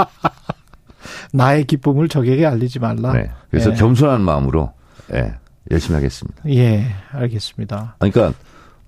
나의 1.32 1.64
기쁨을 1.64 2.08
적에게 2.08 2.46
알리지 2.46 2.78
말라. 2.78 3.12
네. 3.12 3.30
그래서 3.50 3.70
예. 3.70 3.74
겸손한 3.74 4.20
마음으로 4.20 4.72
예, 5.14 5.34
열심히 5.70 5.94
하겠습니다. 5.94 6.42
예, 6.48 6.86
알겠습니다. 7.12 7.96
그러니까 7.98 8.32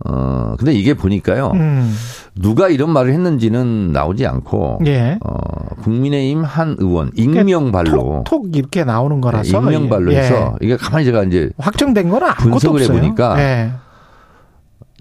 어 0.05 0.57
근데 0.59 0.73
이게 0.73 0.95
보니까요. 0.95 1.53
음. 1.55 1.95
누가 2.35 2.69
이런 2.69 2.91
말을 2.91 3.13
했는지는 3.13 3.93
나오지 3.93 4.27
않고 4.27 4.81
예. 4.87 5.19
어 5.25 5.75
국민의힘 5.83 6.43
한 6.43 6.75
의원 6.79 7.13
익명발로 7.15 8.25
톡 8.27 8.57
이렇게 8.57 8.85
나오는 8.85 9.17
네, 9.17 9.21
거라서 9.21 9.59
익명발로 9.59 10.13
예. 10.13 10.19
해서 10.19 10.57
이게 10.61 10.77
가만히 10.77 11.05
제가 11.05 11.25
이제 11.25 11.51
확정된 11.59 12.09
건 12.09 12.23
아무것도 12.25 12.51
분석을 12.51 12.81
없어요. 12.81 12.97
해보니까 12.97 13.39
예. 13.41 13.73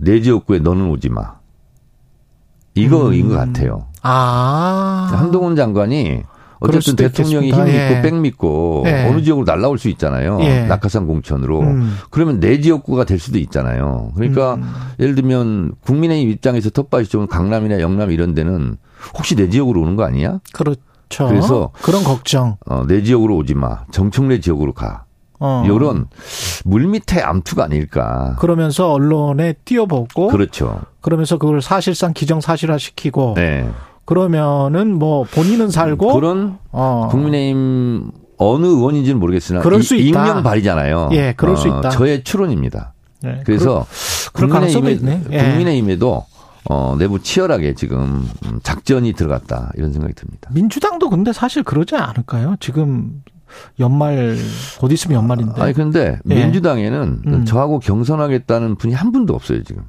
내 0.02 0.22
지역구에 0.22 0.60
너는 0.60 0.90
오지 0.90 1.10
마. 1.10 1.36
이거인 2.76 3.26
음. 3.26 3.30
것 3.30 3.36
같아요. 3.36 3.88
아. 4.02 5.10
한동훈 5.12 5.56
장관이 5.56 6.24
어쨌든 6.62 6.96
대통령이 6.96 7.52
힘 7.52 7.64
믿고 7.66 7.72
예. 7.72 8.02
백 8.02 8.16
믿고 8.16 8.84
예. 8.86 9.08
어느 9.10 9.22
지역으로 9.22 9.46
날라올 9.46 9.78
수 9.78 9.90
있잖아요. 9.90 10.40
예. 10.42 10.66
낙하산 10.68 11.08
공천으로. 11.08 11.62
음. 11.62 11.98
그러면 12.12 12.40
내 12.40 12.62
지역구가 12.62 13.04
될 13.06 13.20
수도 13.20 13.40
있잖아요. 13.40 14.12
그러니까 14.16 14.56
음. 14.56 14.64
예를 15.00 15.16
들면 15.16 15.74
국민의힘 15.82 16.30
입장에서 16.30 16.70
텃밭이 16.70 17.06
좋은 17.08 17.28
강남이나 17.28 17.80
영남 17.80 18.12
이런 18.12 18.36
데는 18.36 18.78
혹시 19.16 19.36
내 19.36 19.50
지역으로 19.50 19.82
오는 19.82 19.96
거 19.96 20.04
아니야? 20.04 20.40
그렇죠. 20.54 21.28
그래서 21.28 21.72
그런 21.82 22.04
걱정. 22.04 22.58
어, 22.68 22.86
내 22.88 23.02
지역으로 23.02 23.38
오지 23.38 23.56
마. 23.56 23.84
정청래 23.92 24.40
지역으로 24.40 24.74
가. 24.74 25.06
어. 25.40 25.64
요런 25.68 26.08
물밑의 26.66 27.24
암투가 27.24 27.64
아닐까. 27.64 28.36
그러면서 28.38 28.92
언론에 28.92 29.54
띄워보고 29.66 30.28
그렇죠. 30.28 30.82
그러면서 31.02 31.40
그걸 31.40 31.64
사실상 31.64 32.14
기정사실화 32.14 32.78
시키고 32.78 33.34
네. 33.36 33.68
그러면은 34.06 34.98
뭐 34.98 35.24
본인은 35.24 35.70
살고 35.70 36.14
그런 36.14 36.58
어. 36.72 37.08
국민의힘 37.12 38.12
어느 38.38 38.66
의원인지는 38.66 39.20
모르겠으나 39.20 39.62
그럴 39.62 39.84
수 39.84 39.96
이- 39.96 40.10
있다. 40.10 40.26
익명 40.28 40.44
발이잖아요. 40.44 41.10
예, 41.14 41.34
그럴 41.38 41.56
수 41.58 41.68
있다. 41.68 41.90
저의 41.90 42.24
추론입니다. 42.24 42.94
네, 43.22 43.42
그래서 43.46 43.86
그럴 44.34 44.50
국민의힘에. 44.50 45.24
예. 45.32 45.38
국민의힘에도 45.44 46.26
어, 46.70 46.96
내부 46.98 47.22
치열하게 47.22 47.76
지금 47.76 48.28
음, 48.46 48.60
작전이 48.64 49.14
들어갔다 49.14 49.72
이런 49.76 49.92
생각이 49.94 50.14
듭니다. 50.16 50.50
민주당도 50.54 51.10
근데 51.10 51.34
사실 51.34 51.64
그러지 51.64 51.96
않을까요? 51.96 52.56
지금 52.60 53.22
연말 53.80 54.38
곧 54.80 54.92
있으면 54.92 55.18
연말인데. 55.18 55.62
아니 55.62 55.74
근데 55.74 56.18
예. 56.30 56.36
민주당에는 56.36 57.22
음. 57.28 57.46
저하고 57.46 57.80
경선하겠다는 57.80 58.76
분이 58.76 58.94
한 58.94 59.12
분도 59.12 59.36
없어요 59.36 59.64
지금. 59.64 59.84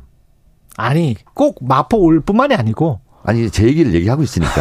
아니 0.76 1.14
꼭 1.35 1.59
마포 1.62 1.99
올 1.99 2.21
뿐만이 2.21 2.54
아니고 2.54 3.00
아니 3.25 3.50
제 3.50 3.64
얘기를 3.67 3.95
얘기하고 3.95 4.23
있으니까. 4.23 4.52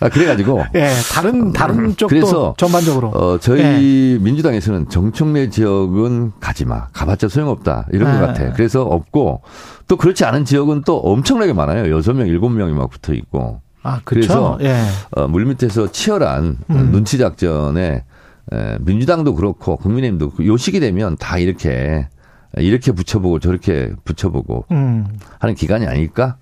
아, 0.00 0.08
그래가지고 0.08 0.64
예 0.74 0.90
다른 1.12 1.52
다른 1.52 1.96
쪽도 1.96 2.06
그래서, 2.08 2.54
전반적으로 2.56 3.08
어, 3.08 3.38
저희 3.38 4.18
민주당에서는 4.20 4.88
정청래 4.88 5.48
지역은 5.50 6.32
가지 6.40 6.64
마. 6.64 6.88
가봤자 6.88 7.28
소용없다. 7.28 7.86
이런 7.92 8.12
것 8.12 8.20
네. 8.20 8.26
같아. 8.26 8.52
그래서 8.52 8.82
없고 8.82 9.42
또 9.88 9.96
그렇지 9.96 10.24
않은 10.24 10.44
지역은 10.44 10.82
또 10.84 10.98
엄청나게 10.98 11.52
많아요. 11.52 11.94
여섯 11.94 12.12
명 12.12 12.26
일곱 12.26 12.50
명이 12.50 12.74
막 12.74 12.90
붙어 12.90 13.12
있고. 13.12 13.60
아 13.82 14.00
그렇죠. 14.04 14.56
그래서 14.56 14.58
예. 14.62 14.82
어, 15.12 15.28
물밑에서 15.28 15.92
치열한 15.92 16.58
음. 16.70 16.88
눈치 16.90 17.18
작전에 17.18 18.04
에, 18.52 18.78
민주당도 18.80 19.34
그렇고 19.34 19.76
국민의힘도 19.76 20.30
그요 20.30 20.56
시기 20.56 20.80
되면 20.80 21.16
다 21.16 21.38
이렇게 21.38 22.08
이렇게 22.56 22.92
붙여보고 22.92 23.40
저렇게 23.40 23.92
붙여보고 24.04 24.66
음. 24.70 25.06
하는 25.38 25.54
기간이 25.54 25.86
아닐까? 25.86 26.36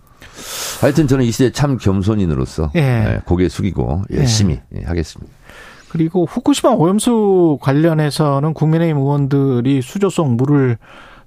하여튼 0.82 1.06
저는 1.06 1.24
이 1.24 1.30
시대 1.30 1.52
참 1.52 1.78
겸손인으로서 1.78 2.72
예. 2.74 2.80
예, 2.80 3.20
고개 3.24 3.48
숙이고 3.48 4.02
열심히 4.12 4.60
예, 4.74 4.82
하겠습니다. 4.82 5.32
그리고 5.88 6.24
후쿠시마 6.24 6.72
오염수 6.72 7.58
관련해서는 7.60 8.52
국민의힘 8.52 8.96
의원들이 8.96 9.80
수조속 9.80 10.34
물을 10.34 10.78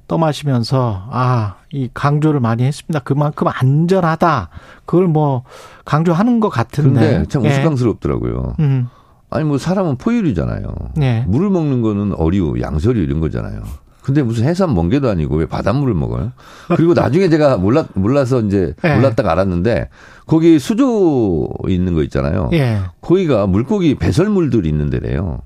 떠마시면서 0.07 1.07
아, 1.09 1.55
이 1.71 1.89
강조를 1.93 2.41
많이 2.41 2.63
했습니다. 2.63 2.99
그만큼 2.99 3.47
안전하다. 3.47 4.49
그걸 4.85 5.07
뭐 5.07 5.43
강조하는 5.85 6.41
것 6.41 6.49
같은데. 6.49 7.23
참 7.29 7.45
예. 7.45 7.49
우스꽝스럽더라고요. 7.49 8.55
음. 8.59 8.89
아니 9.29 9.45
뭐 9.45 9.57
사람은 9.57 9.97
포유류잖아요. 9.97 10.75
예. 11.01 11.23
물을 11.27 11.49
먹는 11.49 11.81
거는 11.81 12.13
어류, 12.17 12.59
양서류 12.61 13.01
이런 13.01 13.21
거잖아요. 13.21 13.61
근데 14.05 14.21
무슨 14.21 14.43
해산 14.45 14.75
멍게도 14.75 15.09
아니고 15.09 15.35
왜 15.37 15.47
바닷물을 15.47 15.95
먹어요? 15.95 16.31
그리고 16.75 16.93
나중에 16.93 17.27
제가 17.27 17.57
몰라 17.57 17.87
몰라서 17.95 18.39
이제 18.41 18.75
예. 18.83 18.93
몰랐다가 18.93 19.31
알았는데 19.31 19.89
거기 20.27 20.59
수조 20.59 21.49
있는 21.67 21.95
거 21.95 22.03
있잖아요. 22.03 22.51
예. 22.53 22.81
거기가 23.01 23.47
물고기 23.47 23.95
배설물들이 23.95 24.69
있는 24.69 24.91
데래요. 24.91 25.41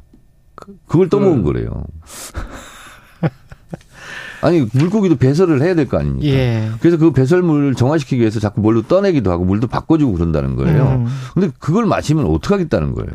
그걸 0.87 1.07
떠먹은 1.07 1.43
거래요. 1.43 1.85
아니 4.41 4.65
물고기도 4.73 5.15
배설을 5.17 5.61
해야 5.61 5.73
될 5.73 5.87
거 5.87 5.97
아닙니까? 5.97 6.27
예. 6.27 6.69
그래서 6.81 6.97
그 6.97 7.11
배설물을 7.11 7.75
정화시키기 7.75 8.19
위해서 8.19 8.41
자꾸 8.41 8.59
뭘로 8.59 8.81
떠내기도 8.81 9.31
하고 9.31 9.45
물도 9.45 9.67
바꿔주고 9.67 10.13
그런다는 10.13 10.55
거예요. 10.57 11.03
음. 11.05 11.07
근데 11.33 11.49
그걸 11.59 11.85
마시면 11.85 12.25
어떡하겠다는 12.25 12.93
거예요. 12.93 13.09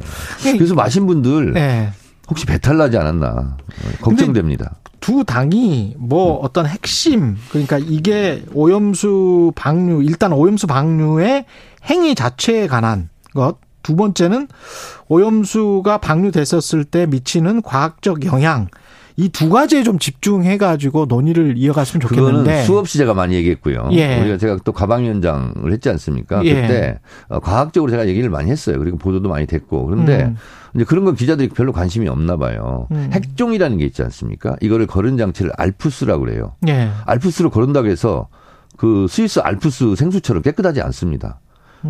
예. 0.47 0.53
그래서 0.57 0.75
마신 0.75 1.07
분들 1.07 1.53
예. 1.57 1.91
혹시 2.29 2.47
배탈 2.47 2.77
나지 2.77 2.97
않았나 2.97 3.27
어, 3.27 3.57
걱정됩니다. 4.01 4.77
두 5.01 5.25
당이 5.25 5.97
뭐 5.99 6.37
어떤 6.37 6.67
핵심 6.67 7.37
그러니까 7.51 7.79
이게 7.79 8.43
오염수 8.55 9.53
방류 9.55 10.03
일단 10.05 10.33
오염수 10.33 10.67
방류의 10.67 11.45
행위 11.85 12.15
자체에 12.15 12.67
관한 12.67 13.11
것. 13.35 13.59
두 13.83 13.97
번째는 13.97 14.49
오염수가 15.09 15.99
방류됐었을 15.99 16.85
때 16.85 17.05
미치는 17.05 17.61
과학적 17.61 18.25
영향. 18.25 18.69
이 19.17 19.29
두 19.29 19.49
가지에 19.49 19.85
좀 19.85 19.99
집중해 19.99 20.59
가지고 20.59 21.07
논의를 21.07 21.55
이어갔으면 21.57 22.01
좋겠는데. 22.01 22.33
그거는 22.43 22.65
수없이 22.65 22.99
제가 22.99 23.15
많이 23.15 23.35
얘기했고요. 23.35 23.89
예. 23.93 24.21
우리가 24.21 24.39
제가 24.39 24.59
또 24.65 24.73
가방위원장을 24.73 25.73
했지 25.73 25.89
않습니까? 25.91 26.45
예. 26.45 26.55
그때 26.63 26.99
어, 27.29 27.39
과학적으로 27.39 27.91
제가 27.93 28.09
얘기를 28.09 28.29
많이 28.29 28.51
했어요. 28.51 28.79
그리고 28.79 28.99
보도도 28.99 29.29
많이 29.29 29.47
됐고. 29.47 29.87
그런데 29.87 30.25
음. 30.25 30.37
이제 30.75 30.85
그런 30.85 31.05
건 31.05 31.15
기자들이 31.15 31.51
별로 31.51 31.73
관심이 31.73 32.09
없나 32.09 32.37
봐요. 32.37 32.89
음. 32.91 33.11
핵종이라는 33.13 33.79
게 33.79 33.85
있지 33.85 34.03
않습니까? 34.03 34.57
이거를 34.61 34.87
거른 34.89 35.17
장치를 35.17 35.53
알프스라고 35.57 36.25
그래요. 36.25 36.57
예. 36.67 36.89
알프스로 37.07 37.51
거른다고 37.51 37.87
해서 37.87 38.29
그 38.77 39.07
스위스 39.09 39.39
알프스 39.39 39.95
생수처럼 39.95 40.43
깨끗하지 40.43 40.81
않습니다. 40.83 41.39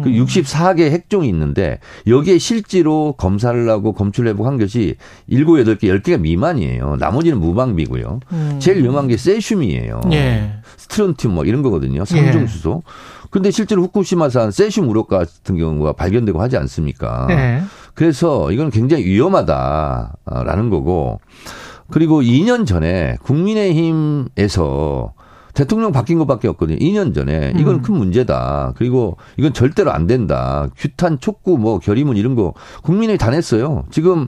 그 0.03 0.09
음. 0.09 0.25
64개 0.25 0.91
핵종이 0.91 1.29
있는데 1.29 1.79
여기에 2.07 2.39
실제로 2.39 3.15
검사를 3.17 3.69
하고 3.69 3.93
검출 3.93 4.27
회복한 4.27 4.59
것이 4.59 4.97
7, 5.31 5.45
8개, 5.45 5.85
10개가 5.85 6.21
미만이에요. 6.21 6.97
나머지는 6.97 7.39
무방비고요. 7.39 8.21
음. 8.33 8.57
제일 8.61 8.83
위험한 8.83 9.09
게 9.09 9.17
세슘이에요. 9.17 10.01
예. 10.13 10.53
스트론튬 10.77 11.31
뭐 11.31 11.45
이런 11.45 11.63
거거든요. 11.63 12.05
삼중수소. 12.05 12.83
근데 13.31 13.51
실제로 13.51 13.83
후쿠시마산 13.83 14.51
세슘 14.51 14.89
우럭 14.89 15.09
같은 15.09 15.57
경우가 15.57 15.95
발견되고 15.95 16.41
하지 16.41 16.57
않습니까? 16.57 17.27
예. 17.31 17.63
그래서 17.95 18.51
이건 18.53 18.71
굉장히 18.71 19.05
위험하다라는 19.05 20.71
거고 20.71 21.21
그리고 21.91 22.23
2년 22.23 22.67
전에 22.67 23.17
국민의힘에서 23.23 25.13
대통령 25.55 25.93
바뀐 25.93 26.19
것밖에 26.19 26.49
없거든요. 26.49 26.79
2년 26.79 27.15
전에 27.15 27.53
이건 27.57 27.77
음. 27.77 27.83
큰 27.83 27.95
문제다. 27.97 28.75
그리고 28.77 29.17
이건 29.37 29.53
절대로 29.53 29.93
안 29.93 30.07
된다. 30.07 30.69
규탄, 30.77 31.19
촉구, 31.21 31.59
뭐 31.59 31.79
결의문 31.79 32.17
이런 32.17 32.35
거 32.35 32.55
국민의힘이 32.83 33.19
다 33.19 33.31
냈어요. 33.31 33.85
지금 33.91 34.27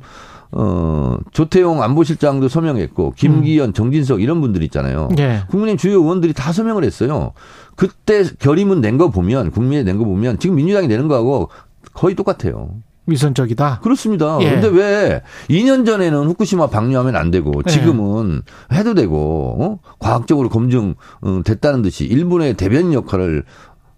어 0.52 1.16
조태용 1.32 1.82
안보실장도 1.82 2.48
서명했고 2.48 3.12
김기현, 3.16 3.74
정진석 3.74 4.22
이런 4.22 4.40
분들 4.40 4.62
있잖아요. 4.64 5.08
예. 5.18 5.42
국민의힘 5.50 5.76
주요 5.76 5.98
의원들이 6.00 6.32
다 6.32 6.52
서명을 6.52 6.84
했어요. 6.84 7.32
그때 7.74 8.22
결의문 8.38 8.80
낸 8.80 8.96
거 8.96 9.10
보면 9.10 9.50
국민이 9.50 9.82
낸 9.84 9.98
거 9.98 10.04
보면 10.04 10.38
지금 10.38 10.56
민주당이 10.56 10.86
내는 10.86 11.08
거하고 11.08 11.50
거의 11.92 12.14
똑같아요. 12.14 12.70
위선적이다. 13.06 13.80
그렇습니다. 13.82 14.38
예. 14.40 14.50
근데 14.50 14.68
왜 14.68 15.22
2년 15.48 15.86
전에는 15.86 16.26
후쿠시마 16.26 16.68
방류하면 16.68 17.16
안 17.16 17.30
되고 17.30 17.52
예. 17.66 17.70
지금은 17.70 18.42
해도 18.72 18.94
되고 18.94 19.56
어? 19.58 19.78
과학적으로 19.98 20.48
검증 20.48 20.94
어, 21.20 21.40
됐다는 21.44 21.82
듯이 21.82 22.04
일본의 22.04 22.54
대변인 22.54 22.92
역할을 22.92 23.44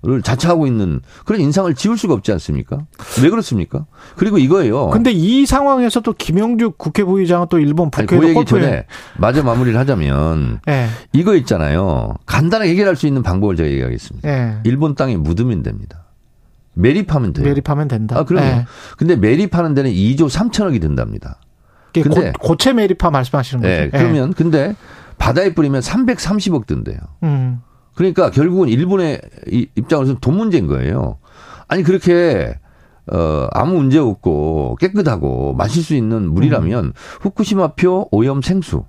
를 0.00 0.22
자처하고 0.22 0.68
있는 0.68 1.00
그런 1.24 1.40
인상을 1.40 1.74
지울 1.74 1.98
수가 1.98 2.14
없지 2.14 2.30
않습니까? 2.30 2.86
왜 3.20 3.30
그렇습니까? 3.30 3.86
그리고 4.14 4.38
이거예요. 4.38 4.90
근데 4.90 5.10
이 5.10 5.44
상황에서 5.44 5.98
또 6.00 6.12
김영주 6.12 6.74
국회 6.76 7.02
부의장은 7.02 7.48
또 7.50 7.58
일본 7.58 7.90
북해도 7.90 8.20
그 8.20 8.28
얘기 8.28 8.44
전에 8.44 8.86
마저 9.16 9.42
마무리를 9.42 9.76
하자면 9.76 10.60
예. 10.68 10.86
이거 11.12 11.34
있잖아요. 11.34 12.14
간단하게 12.26 12.70
해결할 12.70 12.94
수 12.94 13.08
있는 13.08 13.24
방법을 13.24 13.56
제가 13.56 13.68
얘기하겠습니다. 13.68 14.28
예. 14.28 14.58
일본 14.62 14.94
땅에 14.94 15.16
묻으면 15.16 15.64
됩니다. 15.64 16.04
매립하면 16.78 17.32
돼요. 17.32 17.44
매립하면 17.46 17.88
된다. 17.88 18.18
아, 18.18 18.24
그럼요. 18.24 18.46
예. 18.46 18.66
근데 18.96 19.16
매립하는 19.16 19.74
데는 19.74 19.90
2조 19.90 20.28
3천억이 20.30 20.80
든답니다. 20.80 21.40
근데- 21.92 22.32
고, 22.32 22.48
고체 22.48 22.72
매립화 22.72 23.10
말씀하시는 23.10 23.62
거죠. 23.62 23.74
네, 23.74 23.90
그러면 23.90 24.32
근데 24.32 24.76
바다에 25.18 25.54
뿌리면 25.54 25.80
330억 25.80 26.66
든대요. 26.66 26.98
음. 27.24 27.60
그러니까 27.94 28.30
결국은 28.30 28.68
일본의 28.68 29.20
이- 29.48 29.66
입장으로서는 29.74 30.20
돈 30.20 30.36
문제인 30.36 30.66
거예요. 30.68 31.18
아니 31.66 31.82
그렇게 31.82 32.54
어 33.10 33.48
아무 33.52 33.76
문제 33.78 33.98
없고 33.98 34.76
깨끗하고 34.78 35.54
마실 35.54 35.82
수 35.82 35.94
있는 35.94 36.28
물이라면 36.32 36.84
음. 36.84 36.92
후쿠시마표 37.22 38.08
오염 38.12 38.42
생수 38.42 38.84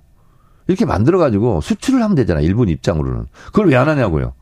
이렇게 0.68 0.84
만들어 0.84 1.18
가지고 1.18 1.60
수출을 1.62 2.02
하면 2.02 2.14
되잖아요. 2.14 2.44
일본 2.44 2.68
입장으로는. 2.68 3.26
그걸 3.46 3.68
왜 3.68 3.76
안 3.76 3.88
하냐고요. 3.88 4.34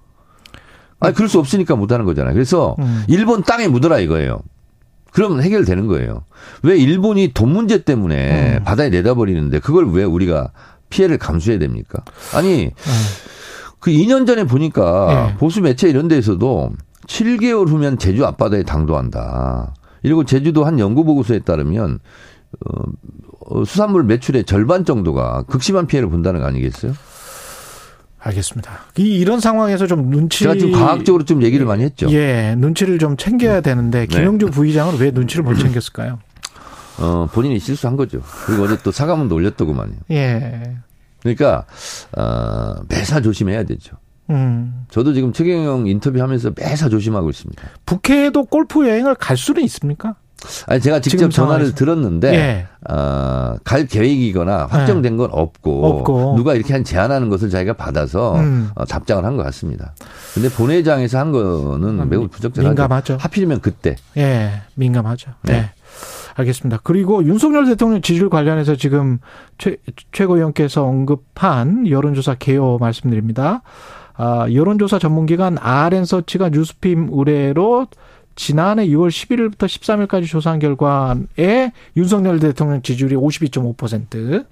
아니 1.01 1.15
그럴 1.15 1.29
수 1.29 1.39
없으니까 1.39 1.77
못 1.77 1.93
하는 1.93 2.05
거잖아요. 2.05 2.35
그래서 2.35 2.75
음. 2.81 3.05
일본 3.09 3.43
땅에 3.43 3.69
묻어라 3.69 3.99
이거예요. 4.01 4.41
그러면 5.13 5.43
해결되는 5.43 5.87
거예요. 5.87 6.25
왜 6.63 6.77
일본이 6.77 7.33
돈 7.33 7.53
문제 7.53 7.83
때문에 7.83 8.59
음. 8.59 8.65
바다에 8.65 8.91
내다버리는데 8.91 9.61
그걸 9.61 9.91
왜 9.91 10.05
우리가 10.05 10.51
피해를 10.91 11.19
감수해야 11.19 11.59
됩니까? 11.59 12.03
아니 12.35 12.65
예. 12.65 12.73
그 13.79 13.91
2년 13.91 14.27
전에 14.27 14.45
보니까 14.45 15.31
예. 15.33 15.37
보수 15.39 15.61
매체 15.61 15.89
이런 15.89 16.09
데에서도 16.09 16.73
7개월 17.07 17.69
후면 17.69 17.99
제주 17.99 18.27
앞바다에 18.27 18.65
당도한다. 18.65 19.75
이리고 20.03 20.25
제주도 20.25 20.65
한 20.65 20.79
연구 20.79 21.05
보고서에 21.05 21.41
따르면 21.41 21.99
어, 22.67 22.83
어, 23.51 23.65
수산물 23.65 24.05
매출의 24.05 24.45
절반 24.45 24.85
정도가 24.85 25.45
극심한 25.49 25.87
피해를 25.87 26.09
본다는 26.09 26.41
거 26.41 26.47
아니겠어요? 26.47 26.93
알겠습니다. 28.21 28.79
이 28.99 29.19
이런 29.19 29.41
상황에서 29.41 29.87
좀 29.87 30.11
눈치 30.11 30.41
제가 30.41 30.57
좀 30.57 30.73
과학적으로 30.73 31.25
좀 31.25 31.43
얘기를 31.43 31.65
많이 31.67 31.85
했죠. 31.85 32.11
예, 32.11 32.55
눈치를 32.59 32.99
좀 32.99 33.17
챙겨야 33.17 33.61
되는데 33.61 34.07
김영주 34.07 34.47
네. 34.47 34.53
부의장은 34.53 34.99
왜 34.99 35.11
눈치를 35.11 35.45
못 35.45 35.55
챙겼을까요? 35.55 36.19
어, 36.99 37.29
본인이 37.33 37.59
실수한 37.59 37.97
거죠. 37.97 38.21
그리고 38.47 38.65
어제 38.65 38.77
또 38.83 38.91
사과문도 38.91 39.35
올렸더구만요. 39.35 39.95
예. 40.11 40.77
그러니까 41.23 41.65
어, 42.17 42.75
매사 42.89 43.21
조심해야 43.21 43.65
되죠. 43.65 43.97
음. 44.31 44.85
저도 44.91 45.15
지금 45.15 45.33
최경영 45.33 45.87
인터뷰하면서 45.87 46.53
매사 46.57 46.89
조심하고 46.89 47.31
있습니다. 47.31 47.63
북해도 47.87 48.45
골프 48.47 48.87
여행을 48.87 49.15
갈 49.15 49.37
수는 49.37 49.63
있습니까? 49.63 50.17
아니 50.67 50.81
제가 50.81 51.01
직접 51.01 51.31
전화를 51.31 51.75
들었는데 51.75 52.35
예. 52.35 52.67
어, 52.89 53.57
갈 53.65 53.87
계획이거나 53.87 54.67
확정된 54.67 55.17
건 55.17 55.31
없고, 55.33 55.87
없고, 55.87 56.35
누가 56.37 56.55
이렇게 56.55 56.73
한 56.73 56.85
제안하는 56.85 57.29
것을 57.29 57.51
자기가 57.51 57.73
받아서 57.75 58.37
음. 58.37 58.71
어, 58.75 58.85
답장을 58.85 59.25
한 59.25 59.37
것 59.37 59.43
같습니다. 59.45 59.95
근데 60.35 60.49
본회장에서 60.49 61.19
한 61.19 61.33
거는 61.33 62.01
음, 62.01 62.09
매우 62.09 62.29
부적절하죠. 62.29 62.69
민감하죠. 62.71 63.17
하필이면 63.21 63.61
그때. 63.61 63.97
예, 64.17 64.63
민감하죠. 64.75 65.33
네. 65.43 65.53
네. 65.53 65.71
알겠습니다. 66.37 66.81
그리고 66.85 67.25
윤석열 67.25 67.67
대통령 67.67 68.01
지지율 68.01 68.31
관련해서 68.31 68.77
지금 68.77 69.19
최, 69.59 69.77
최고위원께서 70.13 70.85
언급한 70.85 71.89
여론조사 71.89 72.37
개요 72.37 72.79
말씀드립니다. 72.79 73.63
아, 74.17 74.47
여론조사 74.53 74.99
전문기관 75.01 75.59
RN서치가 75.61 76.49
뉴스핌 76.51 77.09
의뢰로 77.13 77.87
지난해 78.39 78.87
6월 78.87 79.09
11일부터 79.09 79.67
13일까지 79.67 80.29
조사한 80.29 80.61
결과에 80.61 81.73
윤석열 81.97 82.39
대통령 82.39 82.83
지지율이 82.83 83.17
52.5%. 83.17 84.47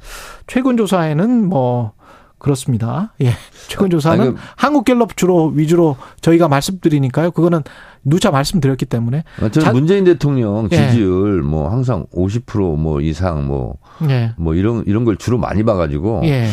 최근 0.49 0.77
조사에는 0.77 1.47
뭐 1.47 1.93
그렇습니다. 2.39 3.15
예. 3.23 3.31
최근 3.69 3.89
조사는 3.89 4.21
아니, 4.21 4.35
그 4.35 4.41
한국갤럽 4.57 5.17
주로 5.17 5.47
위주로 5.47 5.97
저희가 6.21 6.49
말씀드리니까요. 6.49 7.31
그거는 7.31 7.63
누차 8.07 8.31
말씀드렸기 8.31 8.87
때문에. 8.87 9.25
저는 9.39 9.51
자, 9.51 9.73
문재인 9.73 10.05
대통령 10.05 10.69
예. 10.71 10.77
지지율 10.77 11.43
예. 11.45 11.47
뭐 11.47 11.69
항상 11.69 12.07
50%뭐 12.15 13.01
이상 13.01 13.47
뭐, 13.47 13.77
예. 14.09 14.33
뭐 14.37 14.55
이런, 14.55 14.85
이런 14.87 15.05
걸 15.05 15.17
주로 15.17 15.39
많이 15.39 15.65
봐가지고. 15.65 16.23
예. 16.25 16.47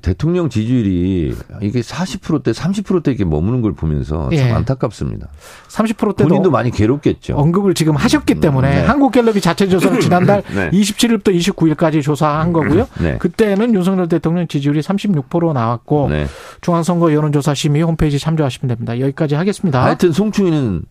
대통령 0.00 0.48
지지율이 0.48 1.34
이게 1.60 1.80
40%대, 1.80 2.52
30%대 2.52 3.10
이렇게 3.10 3.24
머무는 3.24 3.60
걸 3.60 3.74
보면서 3.74 4.30
참 4.30 4.48
예. 4.48 4.50
안타깝습니다. 4.50 5.28
30%대도 5.68 6.28
본인도 6.28 6.50
많이 6.50 6.70
괴롭겠죠. 6.70 7.36
언급을 7.36 7.74
지금 7.74 7.94
하셨기 7.94 8.36
때문에 8.36 8.70
네. 8.70 8.80
한국갤럽이 8.86 9.40
자체 9.40 9.68
조사를 9.68 10.00
지난달 10.00 10.42
네. 10.54 10.70
27일부터 10.70 11.36
29일까지 11.36 12.02
조사한 12.02 12.52
거고요. 12.52 12.88
네. 13.00 13.18
그때는 13.18 13.74
윤석열 13.74 14.08
대통령 14.08 14.46
지지율이 14.48 14.80
36% 14.80 15.52
나왔고 15.52 16.08
네. 16.08 16.26
중앙선거 16.62 17.12
여론조사 17.12 17.52
심의 17.54 17.82
홈페이지 17.82 18.18
참조하시면 18.18 18.68
됩니다. 18.68 18.98
여기까지 18.98 19.34
하겠습니다. 19.34 19.84
하여튼 19.84 20.12
송충이는 20.12 20.83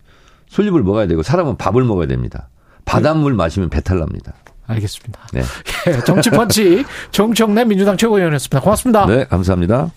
솔잎을 0.48 0.82
먹어야 0.82 1.06
되고 1.06 1.22
사람은 1.22 1.56
밥을 1.56 1.84
먹어야 1.84 2.06
됩니다. 2.06 2.48
바닷물 2.84 3.34
마시면 3.34 3.70
배탈 3.70 3.98
납니다. 3.98 4.34
알겠습니다. 4.66 5.20
네. 5.32 5.42
예, 5.88 6.00
정치펀치 6.00 6.84
정청래 7.10 7.64
민주당 7.64 7.96
최고위원이었습니다. 7.96 8.60
고맙습니다. 8.60 9.06
네, 9.06 9.24
감사합니다. 9.24 9.90